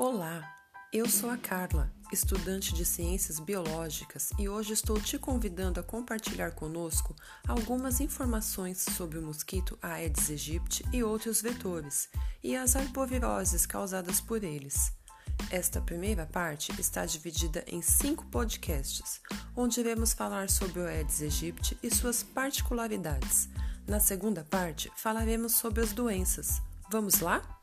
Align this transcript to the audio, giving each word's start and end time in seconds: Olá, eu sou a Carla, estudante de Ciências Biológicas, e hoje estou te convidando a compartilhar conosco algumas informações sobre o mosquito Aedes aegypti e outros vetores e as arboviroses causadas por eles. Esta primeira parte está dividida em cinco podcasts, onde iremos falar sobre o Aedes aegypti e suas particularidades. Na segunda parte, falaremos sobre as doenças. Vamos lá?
Olá, 0.00 0.48
eu 0.92 1.08
sou 1.08 1.28
a 1.28 1.36
Carla, 1.36 1.92
estudante 2.12 2.72
de 2.72 2.84
Ciências 2.84 3.40
Biológicas, 3.40 4.30
e 4.38 4.48
hoje 4.48 4.72
estou 4.72 5.00
te 5.00 5.18
convidando 5.18 5.80
a 5.80 5.82
compartilhar 5.82 6.52
conosco 6.52 7.16
algumas 7.48 8.00
informações 8.00 8.78
sobre 8.96 9.18
o 9.18 9.22
mosquito 9.22 9.76
Aedes 9.82 10.30
aegypti 10.30 10.84
e 10.92 11.02
outros 11.02 11.42
vetores 11.42 12.08
e 12.44 12.56
as 12.56 12.76
arboviroses 12.76 13.66
causadas 13.66 14.20
por 14.20 14.44
eles. 14.44 14.92
Esta 15.50 15.80
primeira 15.80 16.24
parte 16.26 16.70
está 16.80 17.04
dividida 17.04 17.64
em 17.66 17.82
cinco 17.82 18.24
podcasts, 18.26 19.20
onde 19.56 19.80
iremos 19.80 20.12
falar 20.12 20.48
sobre 20.48 20.78
o 20.78 20.86
Aedes 20.86 21.22
aegypti 21.22 21.76
e 21.82 21.92
suas 21.92 22.22
particularidades. 22.22 23.48
Na 23.84 23.98
segunda 23.98 24.46
parte, 24.48 24.92
falaremos 24.94 25.54
sobre 25.54 25.82
as 25.82 25.92
doenças. 25.92 26.62
Vamos 26.88 27.18
lá? 27.18 27.57